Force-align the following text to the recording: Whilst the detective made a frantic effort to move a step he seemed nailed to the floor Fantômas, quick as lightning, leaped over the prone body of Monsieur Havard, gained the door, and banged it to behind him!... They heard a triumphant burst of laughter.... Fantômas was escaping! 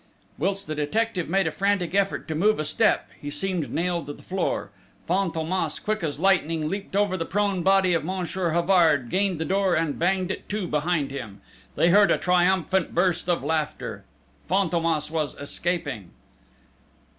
Whilst 0.39 0.65
the 0.65 0.73
detective 0.73 1.29
made 1.29 1.45
a 1.45 1.51
frantic 1.51 1.93
effort 1.93 2.27
to 2.27 2.33
move 2.33 2.57
a 2.57 2.65
step 2.65 3.11
he 3.21 3.29
seemed 3.29 3.69
nailed 3.71 4.07
to 4.07 4.13
the 4.13 4.23
floor 4.23 4.71
Fantômas, 5.07 5.79
quick 5.79 6.01
as 6.03 6.17
lightning, 6.19 6.67
leaped 6.69 6.95
over 6.95 7.15
the 7.15 7.23
prone 7.25 7.61
body 7.61 7.93
of 7.93 8.03
Monsieur 8.03 8.49
Havard, 8.49 9.11
gained 9.11 9.39
the 9.39 9.45
door, 9.45 9.75
and 9.75 9.99
banged 9.99 10.31
it 10.31 10.49
to 10.49 10.65
behind 10.67 11.11
him!... 11.11 11.39
They 11.75 11.89
heard 11.91 12.09
a 12.09 12.17
triumphant 12.17 12.95
burst 12.95 13.29
of 13.29 13.43
laughter.... 13.43 14.03
Fantômas 14.49 15.11
was 15.11 15.35
escaping! 15.35 16.09